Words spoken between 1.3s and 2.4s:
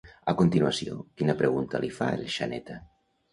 pregunta li fa el